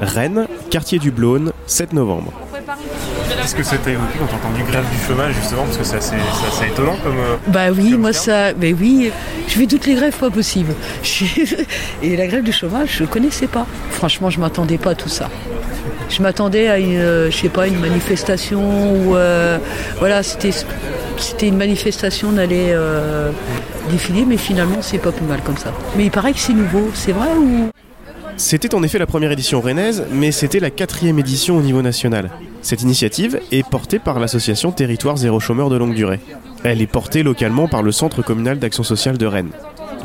[0.00, 2.32] Rennes, quartier du Blône, 7 novembre.
[3.40, 5.96] Qu'est-ce que ça t'a évoqué quand t'as entendu grève du chômage justement Parce que c'est
[5.96, 7.16] assez, c'est assez étonnant comme.
[7.18, 8.24] euh, Bah oui, comme moi terme.
[8.24, 9.10] ça, mais oui,
[9.48, 10.74] je fais toutes les grèves pas possibles.
[12.02, 13.66] Et la grève du chômage, je connaissais pas.
[13.90, 15.28] Franchement, je m'attendais pas à tout ça.
[16.10, 19.58] Je m'attendais à une, euh, je sais pas, une manifestation ou euh,
[19.98, 20.50] voilà, c'était
[21.18, 23.30] c'était une manifestation d'aller euh,
[23.90, 25.72] défiler, mais finalement c'est pas plus mal comme ça.
[25.96, 27.68] Mais il paraît que c'est nouveau, c'est vrai ou
[28.38, 32.30] C'était en effet la première édition rennaise, mais c'était la quatrième édition au niveau national.
[32.62, 36.20] Cette initiative est portée par l'association Territoire Zéro Chômeur de longue durée.
[36.62, 39.50] Elle est portée localement par le Centre communal d'action sociale de Rennes.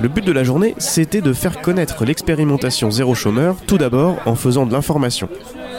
[0.02, 4.34] Le but de la journée, c'était de faire connaître l'expérimentation Zéro Chômeur, tout d'abord en
[4.34, 5.30] faisant de l'information.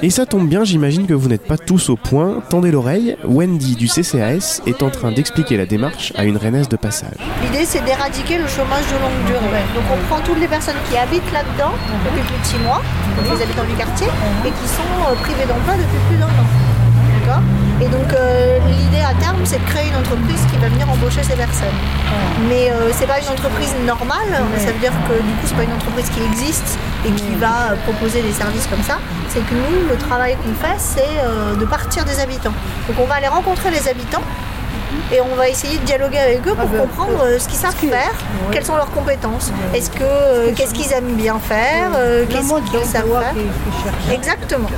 [0.03, 2.43] Et ça tombe bien, j'imagine que vous n'êtes pas tous au point.
[2.51, 6.77] Tendez l'oreille, Wendy du CCAS est en train d'expliquer la démarche à une rennaise de
[6.77, 7.17] passage.
[7.43, 9.65] L'idée, c'est d'éradiquer le chômage de longue durée.
[9.75, 11.73] Donc, on prend toutes les personnes qui habitent là-dedans
[12.05, 12.83] depuis plus de six mois,
[13.17, 14.09] donc les habitants du quartier,
[14.45, 16.47] et qui sont euh, privés d'emploi depuis plus d'un an.
[17.21, 17.43] D'accord?
[17.81, 21.23] Et donc, euh, l'idée à terme, c'est de créer une entreprise qui va venir embaucher
[21.23, 21.79] ces personnes.
[22.49, 25.65] Mais euh, c'est pas une entreprise normale, ça veut dire que du coup, c'est pas
[25.65, 28.99] une entreprise qui existe et qui va euh, proposer des services comme ça.
[29.29, 32.55] C'est que nous, le travail qu'on fait, c'est euh, de partir des habitants.
[32.89, 34.23] Donc, on va aller rencontrer les habitants
[35.13, 38.13] et on va essayer de dialoguer avec eux pour comprendre euh, ce qu'ils savent faire,
[38.53, 42.85] quelles sont leurs compétences, est-ce que euh, qu'est-ce qu'ils aiment bien faire, euh, qu'est-ce qu'ils
[42.85, 43.35] savent faire.
[44.13, 44.69] Exactement.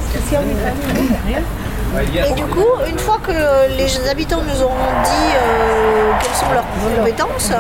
[2.30, 3.32] Et du coup, une fois que
[3.76, 6.64] les habitants nous auront dit euh, quelles sont leurs
[6.96, 7.50] compétences,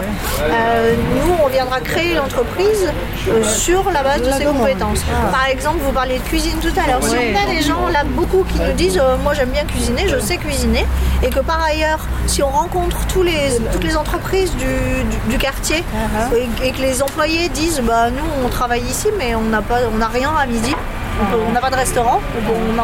[0.42, 2.92] euh, nous, on viendra créer l'entreprise
[3.28, 5.00] euh, sur la base de ces compétences.
[5.32, 7.00] Par exemple, vous parliez de cuisine tout à l'heure.
[7.02, 10.06] Si on a des gens là, beaucoup qui nous disent euh, Moi, j'aime bien cuisiner,
[10.08, 10.84] je sais cuisiner,
[11.22, 15.38] et que par ailleurs, si on rencontre tous les, toutes les entreprises du, du- du
[15.38, 15.82] quartier
[16.62, 19.80] et, et que les employés disent Bah, nous, on travaille ici, mais on n'a pas-
[19.92, 20.74] on n'a rien à midi.
[21.48, 22.20] On n'a pas de restaurant,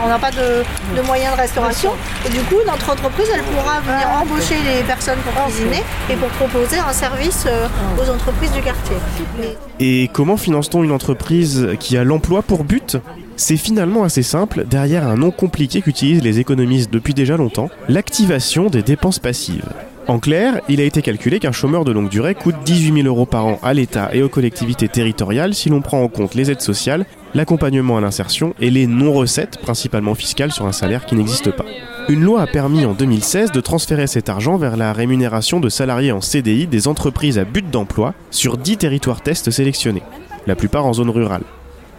[0.05, 0.63] on n'a- pas de,
[0.97, 1.91] de moyens de restauration.
[2.27, 6.29] Et du coup, notre entreprise, elle pourra venir embaucher les personnes pour cuisiner et pour
[6.31, 7.67] proposer un service euh,
[7.99, 8.97] aux entreprises du quartier.
[9.39, 12.97] Mais- Et comment finance-t-on une entreprise qui a l'emploi pour but?
[13.37, 18.69] C'est finalement assez simple, derrière un nom compliqué qu'utilisent les économistes depuis déjà longtemps, l'activation
[18.69, 19.69] des dépenses passives.
[20.09, 23.27] En clair, il a été calculé qu'un chômeur de longue durée coûte 18 000 euros
[23.27, 26.61] par an à l'État et aux collectivités territoriales si l'on prend en compte les aides
[26.61, 31.65] sociales, l'accompagnement à l'insertion et les non-recettes, principalement fiscales sur un salaire qui n'existe pas.
[32.09, 36.13] Une loi a permis en 2016 de transférer cet argent vers la rémunération de salariés
[36.13, 40.03] en CDI des entreprises à but d'emploi sur 10 territoires tests sélectionnés,
[40.47, 41.45] la plupart en zone rurale.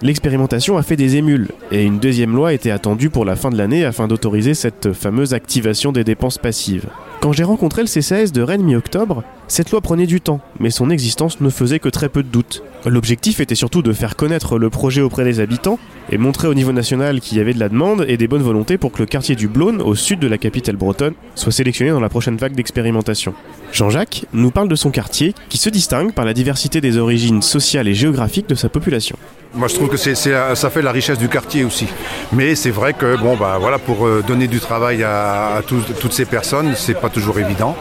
[0.01, 3.57] L'expérimentation a fait des émules, et une deuxième loi était attendue pour la fin de
[3.57, 6.89] l'année afin d'autoriser cette fameuse activation des dépenses passives.
[7.23, 10.89] Quand j'ai rencontré le CCAS de Rennes mi-octobre, cette loi prenait du temps, mais son
[10.89, 12.63] existence ne faisait que très peu de doute.
[12.85, 15.79] L'objectif était surtout de faire connaître le projet auprès des habitants
[16.11, 18.77] et montrer au niveau national qu'il y avait de la demande et des bonnes volontés
[18.77, 22.01] pour que le quartier du Blône, au sud de la capitale bretonne, soit sélectionné dans
[22.01, 23.33] la prochaine vague d'expérimentation.
[23.71, 27.87] Jean-Jacques nous parle de son quartier qui se distingue par la diversité des origines sociales
[27.87, 29.15] et géographiques de sa population.
[29.55, 31.87] Moi, je trouve que ça fait la richesse du quartier aussi.
[32.31, 36.25] Mais c'est vrai que bon, bah, voilà, pour euh, donner du travail à, toutes ces
[36.25, 37.75] personnes, c'est pas toujours évident.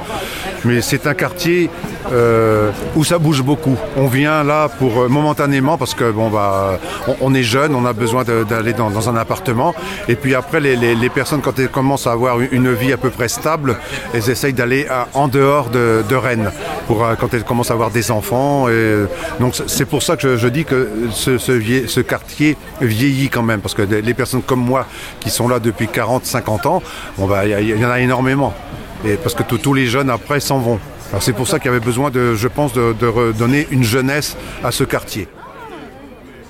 [0.66, 1.70] Mais c'est un quartier
[2.12, 3.76] euh, où ça bouge beaucoup.
[3.96, 6.78] On vient là pour euh, momentanément parce que bon, bah,
[7.22, 9.74] on, est jeune, on a besoin d'aller dans, un appartement.
[10.08, 13.28] Et puis après, les, personnes, quand elles commencent à avoir une- vie à peu près
[13.28, 13.76] stable,
[14.12, 16.52] elles essayent d'aller en dehors de, Rennes
[16.86, 18.66] pour quand elles commencent à avoir des enfants.
[19.40, 23.42] Donc c'est- pour ça que je, je dis que ce, ce, ce quartier vieillit quand
[23.42, 24.86] même parce que les personnes comme moi
[25.20, 26.82] qui sont là depuis 40, 50 ans,
[27.18, 28.52] bon bah il y, a- il y en a énormément.
[29.04, 30.78] Et parce que tous- tous les jeunes après s'en vont.
[31.10, 33.82] Alors c'est pour ça qu'il y avait besoin de, je pense, de, de redonner une
[33.82, 35.28] jeunesse à ce quartier.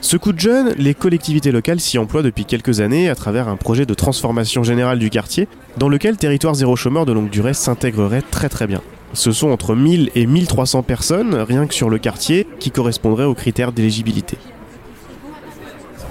[0.00, 3.56] Ce coup de jeune, les collectivités locales s'y emploient depuis quelques années à travers un
[3.56, 5.46] projet de transformation générale du quartier,
[5.78, 8.80] dans lequel Territoire Zéro Chômeur de longue durée s'intégrerait très très bien.
[9.14, 13.34] Ce sont entre 1000 et 1300 personnes, rien que sur le quartier, qui correspondraient aux
[13.34, 14.38] critères d'éligibilité.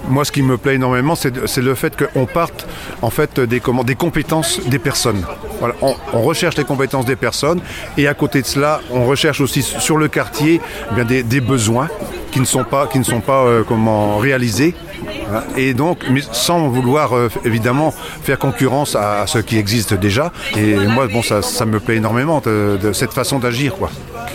[0.08, 2.66] Moi, ce qui me plaît énormément, c'est le fait qu'on parte
[3.02, 5.24] en fait des, comment, des compétences des personnes.
[5.58, 7.60] Voilà, on, on recherche les compétences des personnes
[7.96, 10.60] et à côté de cela, on recherche aussi sur le quartier
[10.90, 11.88] eh bien, des, des besoins
[12.30, 14.74] qui ne sont pas, qui ne sont pas euh, comment, réalisés.
[15.56, 20.30] Et donc, mais sans vouloir euh, évidemment faire concurrence à, à ce qui existe déjà.
[20.56, 23.90] Et moi, bon, ça, ça me plaît énormément de, de cette façon d'agir, quoi,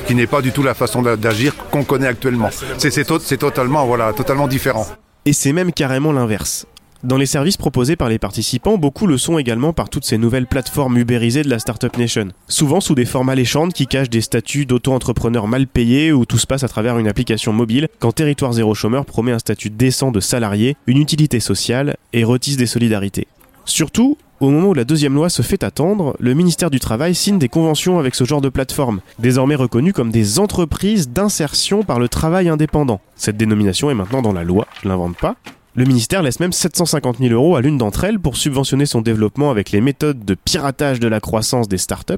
[0.08, 2.50] qui n'est pas du tout la façon d'a- d'agir qu'on connaît actuellement.
[2.78, 4.88] C'est totalement, voilà, totalement différent.
[5.27, 6.68] Et c'est même carrément l'inverse.
[7.03, 10.47] Dans les services proposés par les participants, beaucoup le sont également par toutes ces nouvelles
[10.47, 12.29] plateformes ubérisées de la Startup Nation.
[12.47, 16.47] Souvent sous des formes alléchantes qui cachent des statuts d'auto-entrepreneurs mal payés où tout se
[16.47, 20.21] passe à travers une application mobile, quand Territoire Zéro Chômeur promet un statut décent de
[20.21, 23.27] salarié, une utilité sociale et retisse des solidarités.
[23.65, 27.39] Surtout, au moment où la deuxième loi se fait attendre, le ministère du Travail signe
[27.39, 32.07] des conventions avec ce genre de plateforme, désormais reconnues comme des entreprises d'insertion par le
[32.07, 33.01] travail indépendant.
[33.16, 35.36] Cette dénomination est maintenant dans la loi, je l'invente pas.
[35.75, 39.51] Le ministère laisse même 750 000 euros à l'une d'entre elles pour subventionner son développement
[39.51, 42.13] avec les méthodes de piratage de la croissance des startups.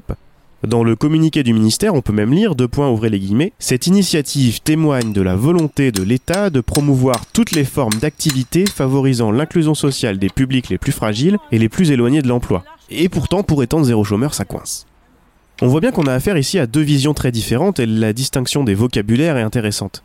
[0.66, 3.86] Dans le communiqué du ministère, on peut même lire, deux points ouvrez les guillemets, cette
[3.86, 9.74] initiative témoigne de la volonté de l'État de promouvoir toutes les formes d'activité favorisant l'inclusion
[9.74, 12.62] sociale des publics les plus fragiles et les plus éloignés de l'emploi.
[12.90, 14.86] Et pourtant, pour étendre zéro chômeur, ça coince.
[15.62, 18.62] On voit bien qu'on a affaire ici à deux visions très différentes et la distinction
[18.62, 20.02] des vocabulaires est intéressante.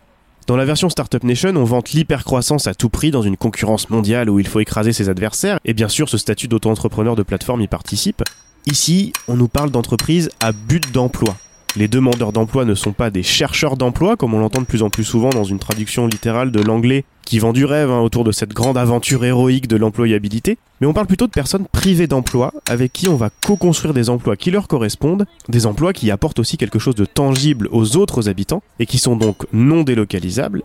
[0.48, 4.30] Dans la version Startup Nation, on vante l'hypercroissance à tout prix dans une concurrence mondiale
[4.30, 7.68] où il faut écraser ses adversaires, et bien sûr ce statut d'auto-entrepreneur de plateforme y
[7.68, 8.24] participe.
[8.68, 11.36] Ici, on nous parle d'entreprises à but d'emploi.
[11.76, 14.90] Les demandeurs d'emploi ne sont pas des chercheurs d'emploi, comme on l'entend de plus en
[14.90, 18.32] plus souvent dans une traduction littérale de l'anglais qui vend du rêve hein, autour de
[18.32, 22.92] cette grande aventure héroïque de l'employabilité, mais on parle plutôt de personnes privées d'emploi avec
[22.92, 26.80] qui on va co-construire des emplois qui leur correspondent, des emplois qui apportent aussi quelque
[26.80, 30.64] chose de tangible aux autres habitants et qui sont donc non délocalisables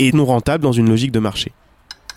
[0.00, 1.52] et non rentables dans une logique de marché.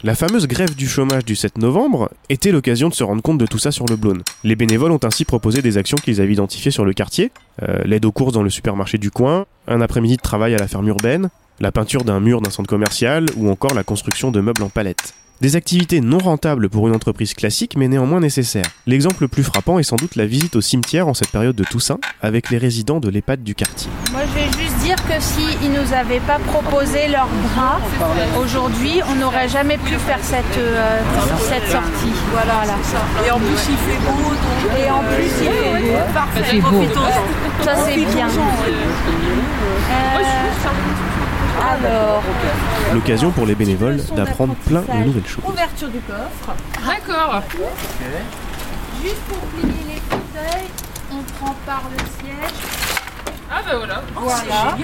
[0.01, 3.45] La fameuse grève du chômage du 7 novembre était l'occasion de se rendre compte de
[3.45, 4.23] tout ça sur le Blône.
[4.45, 8.05] Les bénévoles ont ainsi proposé des actions qu'ils avaient identifiées sur le quartier, euh, l'aide
[8.05, 11.29] aux courses dans le supermarché du coin, un après-midi de travail à la ferme urbaine,
[11.59, 15.15] la peinture d'un mur d'un centre commercial ou encore la construction de meubles en palette.
[15.41, 18.71] Des activités non rentables pour une entreprise classique mais néanmoins nécessaires.
[18.87, 21.65] L'exemple le plus frappant est sans doute la visite au cimetière en cette période de
[21.65, 23.91] Toussaint avec les résidents de l'EHPAD du quartier.
[24.89, 27.79] Dire que s'ils ne nous avaient pas proposé leurs bras
[28.41, 30.99] aujourd'hui, on n'aurait jamais pu faire cette, euh,
[31.49, 32.13] cette sortie.
[32.31, 32.73] Voilà, voilà.
[33.25, 34.29] Et en plus, il fait beau.
[34.29, 34.79] Donc...
[34.79, 35.97] Et en plus il fait beau.
[36.13, 37.63] Parfait, profitons-en.
[37.63, 38.27] Ça c'est bien.
[38.29, 38.39] Euh,
[41.71, 42.23] alors,
[42.93, 45.43] L'occasion pour les bénévoles d'apprendre plein de nouvelles choses.
[45.47, 46.55] ouverture du coffre.
[46.87, 47.43] D'accord.
[49.03, 50.69] Juste pour plier les fauteuils,
[51.11, 52.88] on prend par le siège.
[53.51, 54.01] Ah bah voilà.
[54.15, 54.77] Voilà.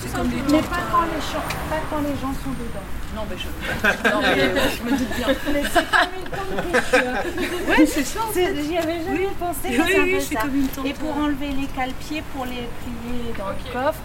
[0.00, 2.86] C'est comme des Mais pas quand, les gens, pas quand les gens sont dedans.
[3.14, 3.46] Non, mais je,
[4.10, 4.36] non, mais
[4.76, 5.28] je me doute bien.
[5.52, 7.68] Mais c'est comme une tente.
[7.68, 8.20] Ouais, c'est ça.
[8.34, 10.40] J'y avais jamais pensé, Oui, oui, c'est ça.
[10.40, 10.86] comme une tente.
[10.86, 14.00] Et pour enlever les cale-pieds, pour les plier dans le coffre,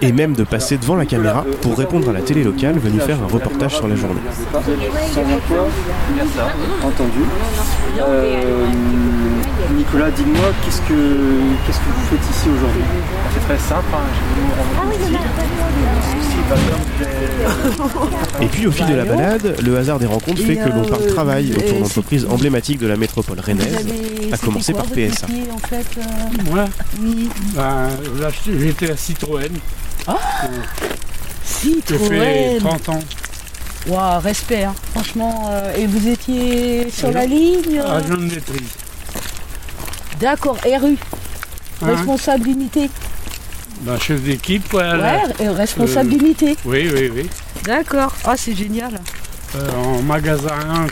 [0.00, 3.22] Et même de passer devant la caméra pour répondre à la télé locale venue faire
[3.22, 4.20] un reportage sur la journée.
[6.82, 7.20] Entendu.
[8.00, 8.66] Euh,
[9.76, 10.94] Nicolas, dis-moi, qu'est-ce que,
[11.66, 12.82] qu'est-ce que vous faites ici aujourd'hui?
[13.34, 16.31] C'est très simple, hein, je vais vous rendre ici.
[18.40, 21.06] Et puis au fil de la balade, le hasard des rencontres fait que l'on parle
[21.06, 23.86] travail autour d'entreprises emblématiques de la métropole rennaise,
[24.32, 25.26] à commencer par PSA.
[25.52, 26.64] En fait, euh, Moi,
[27.54, 27.88] ben,
[28.20, 29.48] là, j'étais à Citroën.
[30.08, 32.58] J'ai fait Citroën.
[32.58, 33.00] 30 ans
[33.88, 34.74] Waouh, respect, hein.
[34.92, 35.48] franchement.
[35.50, 38.68] euh, et vous étiez sur la ligne euh, agent de maîtrise.
[40.20, 40.96] D'accord, RU,
[41.82, 42.88] Hein responsable unité.
[43.82, 44.72] Ben, chef d'équipe.
[44.72, 46.56] Ouais, et responsable euh, unité.
[46.64, 47.28] Oui, oui, oui.
[47.64, 48.14] D'accord.
[48.24, 49.00] Ah, c'est génial.
[49.56, 50.86] Euh, en magasin,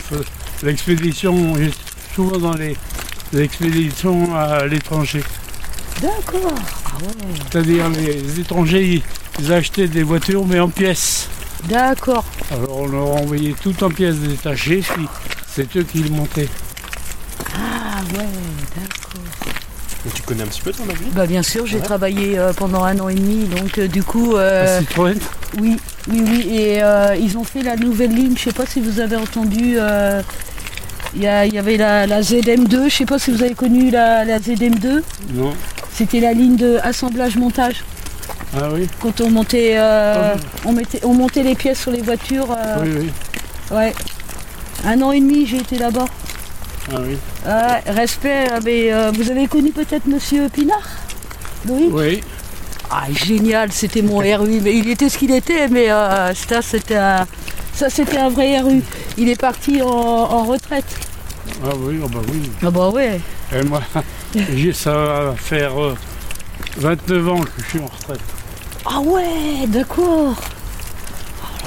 [0.61, 1.75] l'expédition, j'étais
[2.13, 2.75] souvent dans les,
[3.31, 5.23] les expéditions à l'étranger.
[6.01, 6.53] D'accord.
[7.49, 9.03] C'est-à-dire les étrangers, ils,
[9.39, 11.29] ils achetaient des voitures mais en pièces.
[11.65, 12.25] D'accord.
[12.51, 15.07] Alors on leur envoyait tout en pièces détachées, puis
[15.47, 16.49] c'est eux qui le montaient.
[17.55, 18.27] Ah ouais,
[18.75, 19.55] d'accord.
[20.15, 21.05] Tu connais un petit peu ton avis?
[21.13, 24.35] Bah bien sûr, j'ai travaillé euh, pendant un an et demi, donc euh, du coup,
[24.35, 25.15] euh, À Citroën?
[25.59, 25.77] oui,
[26.09, 26.47] oui, oui.
[26.49, 28.33] Et euh, ils ont fait la nouvelle ligne.
[28.35, 29.75] Je sais pas si vous avez entendu.
[29.77, 30.21] euh,
[31.13, 32.89] Il y, a- il y avait la, la ZM2.
[32.89, 35.01] Je sais pas si vous avez connu la, la ZM2.
[35.33, 35.53] Non.
[35.93, 37.83] C'était la ligne de assemblage-montage.
[38.57, 42.01] Ah oui Quand on montait, euh, Ah on, mettait, on montait les pièces sur les
[42.01, 42.47] voitures.
[42.57, 43.09] euh, Oui, oui.
[43.77, 43.93] Ouais.
[44.85, 46.05] Un an et demi, j'ai été là-bas.
[46.93, 47.17] Ah oui.
[47.45, 50.87] Ouais, respect, euh, mais euh, vous avez connu peut-être Monsieur Pinard
[51.67, 51.89] Oui.
[51.91, 52.21] Oui.
[52.89, 54.59] Ah, génial, c'était mon RU.
[54.61, 57.25] Mais il était ce qu'il était, mais euh, ça, c'était un,
[57.73, 58.81] ça, c'était un vrai RU.
[59.17, 60.85] Il est parti en, en retraite.
[61.63, 62.49] Ah oui, ah bah oui.
[62.63, 63.21] Ah bah ouais.
[63.55, 63.81] Et moi,
[64.35, 65.95] j'ai- ça va faire euh,
[66.77, 68.19] 29 ans que je suis en retraite.
[68.85, 70.35] Ah ouais, d'accord.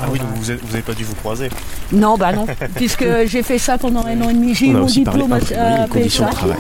[0.05, 1.49] Ah oui, donc vous n'avez pas dû vous croiser.
[1.93, 2.47] Non, bah non,
[2.77, 4.55] puisque j'ai fait ça pendant un an et demi.
[4.55, 5.37] J'ai eu mon diplôme à,
[5.83, 6.57] à conditions de travail.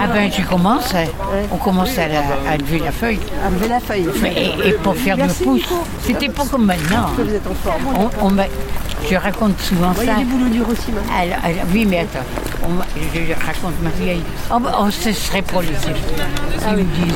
[0.00, 1.04] Ah ben tu commences, hein.
[1.52, 3.18] on commence à, la- à lever la feuille.
[3.44, 4.06] À lever la feuille.
[4.22, 4.34] Mais-
[4.64, 5.62] et, et pour faire le pouce,
[6.04, 7.06] c'était pas comme maintenant.
[7.16, 8.10] Vous êtes en forme.
[8.20, 8.50] On, on met-
[9.10, 10.14] Je raconte souvent Il y ça.
[10.14, 11.12] a des boulots durs aussi, maintenant.
[11.20, 12.24] Alors, alors, oui, mais attends,
[12.64, 14.22] on je, raconte ma vieille.
[14.52, 15.68] Oh, bah, oh, ce serait pour les
[16.66, 17.14] Ah disent.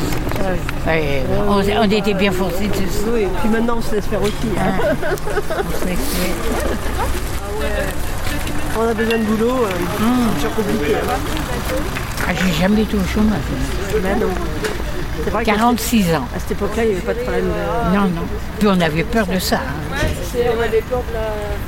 [0.86, 4.06] Ouais, on, on était bien forcés de se Oui, et puis maintenant on se laisse
[4.06, 4.32] faire aussi.
[4.58, 4.72] hein.
[5.50, 6.34] on se laisse faire.
[8.78, 10.94] On a besoin de boulot, euh, c'est toujours compliqué.
[12.28, 13.38] Ah, j'ai jamais été au chômage.
[14.02, 14.26] Ben non.
[15.24, 16.28] C'est vrai qu'à 46 ans.
[16.36, 17.44] À cette époque-là, il n'y avait pas de problème.
[17.46, 18.22] de- Non, non.
[18.58, 19.56] Puis on avait peur de ça.
[19.56, 19.96] hein.
[20.56, 21.20] On avait peur de la...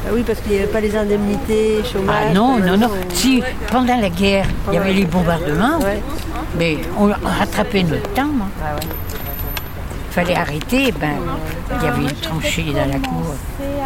[0.07, 2.17] Ah oui, parce qu'il n'y avait pas les indemnités, chômage.
[2.31, 2.91] Ah non, non, non.
[3.13, 6.01] Si, pendant la guerre, il y avait les bombardements, Ouais.
[6.59, 8.23] mais on rattrapait notre temps.
[8.41, 8.51] hein.
[10.11, 11.17] Il fallait arrêter, ben,
[11.79, 13.35] il y avait une tranchée dans la cour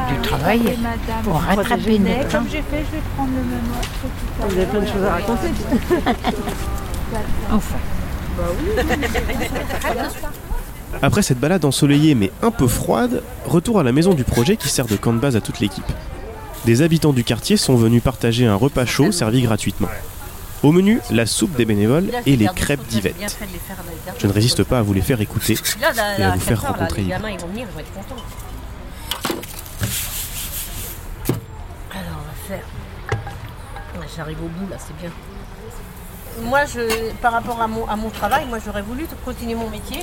[0.09, 0.79] du travail.
[1.29, 2.39] On rattrapait notre temps.
[2.39, 3.71] Comme j'ai fait, je vais prendre le menu.
[4.41, 5.53] Vous avez plein de choses à raconter.
[7.53, 7.79] Enfin.
[11.01, 14.69] Après cette balade ensoleillée mais un peu froide, retour à la maison du projet qui
[14.69, 15.91] sert de camp de base à toute l'équipe.
[16.65, 19.89] Des habitants du quartier sont venus partager un repas chaud servi gratuitement.
[20.63, 23.37] Au menu, la soupe des bénévoles et les crêpes d'Yvette.
[24.19, 25.57] Je ne résiste pas à vous les faire écouter
[26.19, 27.21] et à vous faire rencontrer Yvette.
[27.21, 27.35] Alors,
[31.91, 32.65] on va faire.
[34.17, 35.11] J'arrive au bout là, c'est bien.
[36.43, 40.01] Moi, je, par rapport à mon, à mon travail, moi j'aurais voulu continuer mon métier.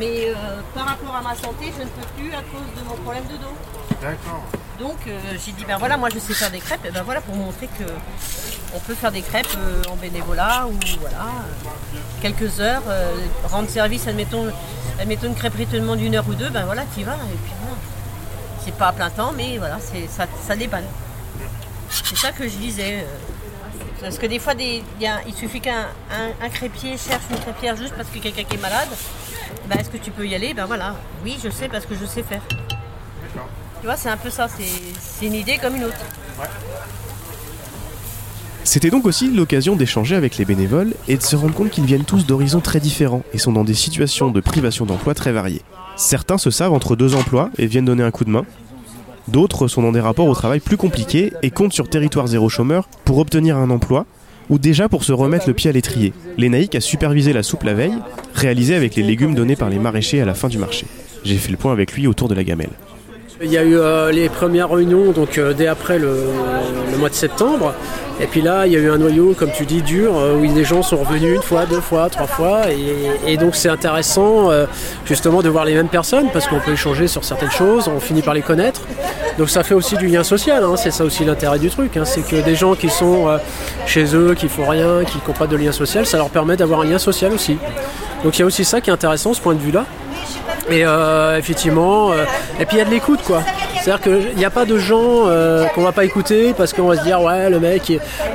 [0.00, 0.34] Mais euh,
[0.74, 3.36] par rapport à ma santé, je ne peux plus à cause de mon problème de
[3.36, 3.54] dos.
[4.02, 4.42] D'accord.
[4.78, 7.20] Donc euh, j'ai dit ben voilà moi je sais faire des crêpes et ben voilà
[7.20, 7.84] pour montrer que
[8.74, 11.26] on peut faire des crêpes euh, en bénévolat ou voilà
[12.22, 12.82] quelques heures
[13.50, 14.46] rendre service admettons
[14.98, 17.36] admettons une crêperie te demande une heure ou deux ben voilà tu y vas et
[17.44, 17.76] puis voilà
[18.64, 20.86] c'est pas à plein temps mais voilà c'est ça, ça dépanne
[21.90, 23.04] c'est ça que je disais
[24.00, 27.24] parce que des fois des, il y a- il suffit qu'un un, un crêpier cherche
[27.30, 28.88] une crêpière juste parce que quelqu'un qui est malade
[29.68, 30.54] ben est-ce que tu peux y aller?
[30.54, 32.42] Ben voilà oui je sais parce que je sais faire
[33.80, 34.64] tu vois, c'est un peu ça, c'est
[35.00, 35.96] c'est une idée comme une autre.
[38.62, 42.04] C'était donc aussi l'occasion d'échanger avec les bénévoles et de se rendre compte qu'ils viennent
[42.04, 45.62] tous d'horizons très différents et sont dans des situations de privation d'emploi très variées.
[45.96, 48.44] Certains se savent entre deux emplois et viennent donner un coup de main.
[49.28, 52.86] D'autres sont dans des rapports au travail plus compliqués et comptent sur territoire zéro chômeur
[53.06, 54.04] pour obtenir un emploi
[54.50, 56.12] ou déjà pour se remettre le pied à l'étrier.
[56.36, 57.96] Lénaïque a supervisé la soupe la veille,
[58.34, 60.86] réalisée avec les légumes donnés par les maraîchers à la fin du marché.
[61.24, 62.70] J'ai fait le point avec lui autour de la gamelle.
[63.42, 66.14] Il y a eu euh, les premières réunions donc euh, dès après le,
[66.98, 67.72] mois de septembre.
[68.20, 70.42] Et puis là, il y a eu un noyau, comme tu dis, dur, euh, où
[70.42, 72.70] les gens sont revenus une fois, deux fois, trois fois.
[72.70, 74.50] Et, et donc c'est intéressant
[75.06, 78.20] justement de voir les mêmes personnes parce qu'on peut échanger sur certaines choses, on finit
[78.20, 78.82] par les connaître.
[79.40, 81.96] Donc ça fait aussi du lien social, hein, c'est ça aussi l'intérêt du truc.
[81.96, 83.38] hein, c'est que des gens qui sont euh,
[83.86, 86.80] chez eux, qui font rien, qui n'ont pas de lien social, ça leur permet d'avoir
[86.82, 87.56] un lien social aussi.
[88.22, 89.86] Donc il y a aussi ça qui est intéressant, ce point de vue-là.
[90.68, 92.26] Et euh, effectivement, euh,
[92.60, 93.42] et puis il y a de l'écoute quoi.
[93.82, 96.98] C'est-à-dire qu'il n'y a pas de gens euh, qu'on va pas écouter parce qu'on va
[96.98, 97.90] se dire ouais le mec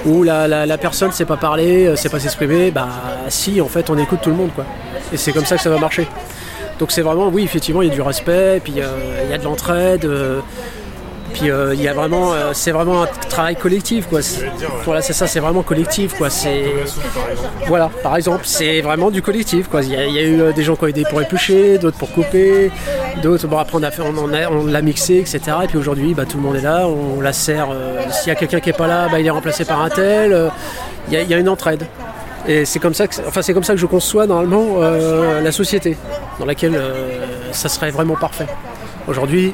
[0.07, 2.71] ou la, la, la personne sait pas parler, euh, sait pas s'exprimer.
[2.71, 2.87] Bah
[3.27, 4.65] si en fait on écoute tout le monde quoi.
[5.13, 6.07] Et c'est comme ça que ça va marcher.
[6.79, 8.87] Donc c'est vraiment oui effectivement il y a du respect, puis euh,
[9.23, 10.09] il y a de l'entraide.
[11.35, 14.21] Puis euh, il y a vraiment, euh, c'est vraiment un travail collectif quoi.
[14.85, 16.29] Voilà, c'est ça, c'est vraiment collectif quoi.
[16.29, 16.63] C'est
[17.67, 19.83] voilà, par exemple, c'est vraiment du collectif quoi.
[19.83, 22.71] Il y a, eu euh, des gens qui ont aidé pour éplucher, d'autres pour couper,
[23.21, 25.41] d'autres bon après on a fait, on, l'a mixé etc.
[25.63, 27.67] Et puis aujourd'hui, bah, tout le monde est là, on la sert.
[28.11, 30.49] S'il y a quelqu'un qui est pas là, bah, il est remplacé par un tel.
[31.11, 31.85] Il y, a, une entraide.
[32.47, 35.97] Et c'est comme ça que, enfin c'est comme ça que je conçois normalement la société
[36.39, 36.81] dans laquelle
[37.51, 38.47] ça serait vraiment parfait.
[39.07, 39.53] Aujourd'hui,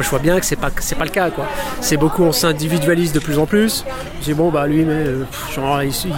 [0.00, 1.44] Je vois bien que c'est pas c'est pas le cas quoi.
[1.80, 3.84] C'est beaucoup on s'individualise de plus en plus.
[4.20, 5.24] Je dis bon bah lui mais euh,
[5.54, 6.12] genre il, il-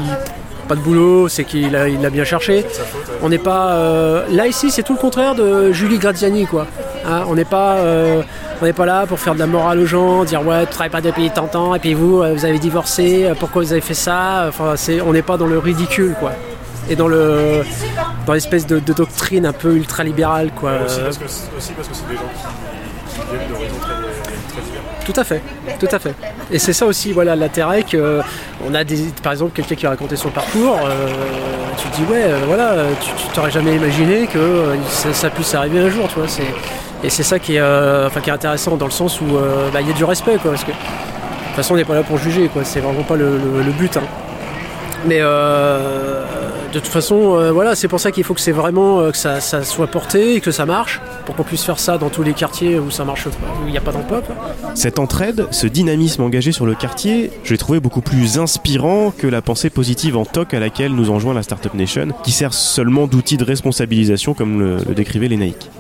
[0.66, 2.64] pas de boulot, c'est qu'il a, il a bien cherché.
[3.22, 6.66] On n'est pas euh, là ici c'est tout le contraire de Julie Graziani quoi.
[7.06, 8.22] Hein, on n'est pas euh,
[8.62, 10.88] on n'est pas là pour faire de la morale aux gens, dire ouais tu travailles
[10.90, 13.92] pas depuis tant de temps et puis vous vous avez divorcé, pourquoi vous avez fait
[13.92, 14.46] ça?
[14.48, 16.32] Enfin c'est on n'est pas dans le ridicule quoi.
[16.88, 17.62] Et dans le
[18.26, 20.72] dans l'espèce de, de doctrine un peu ultra libérale quoi.
[20.86, 22.42] Aussi parce que aussi parce que c'est des gens qui,
[25.04, 25.42] Tout à fait,
[25.78, 26.14] tout à fait.
[26.50, 28.20] Et c'est ça aussi, voilà, l'intérêt que
[28.66, 30.78] on a des, par exemple, quelqu'un qui a raconté son parcours.
[30.86, 31.08] euh,
[31.76, 35.54] tu te dis ouais, euh, voilà, euh, tu t'aurais jamais imaginé que euh, ça, puisse
[35.54, 36.08] arriver un jour,
[37.02, 39.68] et c'est ça qui est, euh, enfin, qui est intéressant dans le sens où euh,
[39.72, 41.94] bah, il y a du respect, quoi, parce que de toute façon on n'est pas
[41.94, 42.64] là pour juger, quoi.
[42.64, 43.38] C'est vraiment pas le,
[43.78, 43.96] but.
[43.96, 44.02] hein.
[45.06, 46.24] Mais euh,
[46.72, 49.16] de toute façon, euh, voilà, c'est pour ça qu'il faut que c'est vraiment euh, que
[49.18, 52.32] ça soit porté et que ça marche, pour qu'on puisse faire ça dans tous les
[52.32, 54.22] quartiers où ça marche, pas, où il n'y a pas d'emploi.
[54.74, 59.26] Cette entraide, ce dynamisme engagé sur le quartier, je l'ai trouvé beaucoup plus inspirant que
[59.26, 63.06] la pensée positive en toc à laquelle nous enjoint la Startup Nation, qui sert seulement
[63.06, 65.70] d'outil de responsabilisation comme le, décrivait Nike.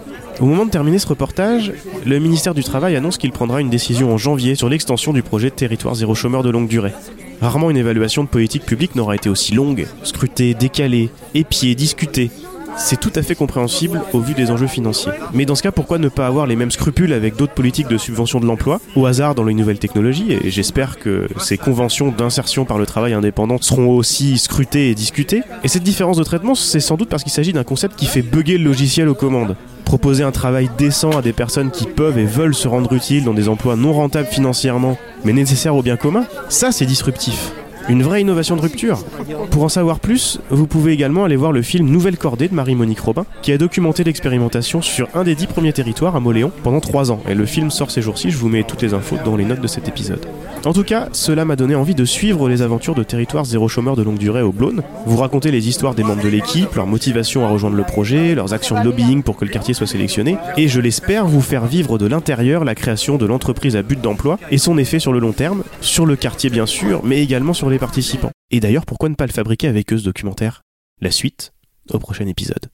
[0.40, 1.72] Au moment de terminer ce reportage,
[2.04, 5.50] le ministère du Travail annonce qu'il prendra une décision en janvier sur l'extension du projet
[5.50, 6.92] territoire zéro chômeur de longue durée.
[7.40, 12.30] Rarement une évaluation de politique publique n'aura été aussi longue, scrutée, décalée, épiée, discutée.
[12.76, 15.12] C'est tout à fait compréhensible au vu des enjeux financiers.
[15.32, 17.98] Mais dans ce cas, pourquoi ne pas avoir les mêmes scrupules avec d'autres politiques de
[17.98, 22.64] subvention de l'emploi, au hasard dans les nouvelles technologies Et j'espère que ces conventions d'insertion
[22.64, 25.42] par le travail indépendant seront aussi scrutées et discutées.
[25.62, 28.22] Et cette différence de traitement, c'est sans doute parce qu'il s'agit d'un concept qui fait
[28.22, 29.56] bugger le logiciel aux commandes.
[29.84, 33.34] Proposer un travail décent à des personnes qui peuvent et veulent se rendre utiles dans
[33.34, 37.52] des emplois non rentables financièrement, mais nécessaires au bien commun, ça c'est disruptif.
[37.88, 39.04] Une vraie innovation de rupture.
[39.50, 43.00] Pour en savoir plus, vous pouvez également aller voir le film Nouvelle Cordée de Marie-Monique
[43.00, 47.12] Robin, qui a documenté l'expérimentation sur un des dix premiers territoires à Moléon pendant trois
[47.12, 47.20] ans.
[47.28, 49.60] Et le film sort ces jours-ci, je vous mets toutes les infos dans les notes
[49.60, 50.26] de cet épisode.
[50.64, 53.96] En tout cas, cela m'a donné envie de suivre les aventures de Territoire Zéro Chômeur
[53.96, 57.44] de longue durée au Blône, vous raconter les histoires des membres de l'équipe, leur motivation
[57.44, 60.68] à rejoindre le projet, leurs actions de lobbying pour que le quartier soit sélectionné, et
[60.68, 64.56] je l'espère vous faire vivre de l'intérieur la création de l'entreprise à but d'emploi et
[64.56, 68.30] son effet sur le long terme, sur le quartier bien sûr, mais également sur participants.
[68.50, 70.62] Et d'ailleurs, pourquoi ne pas le fabriquer avec eux ce documentaire?
[71.00, 71.52] La suite,
[71.90, 72.70] au prochain épisode.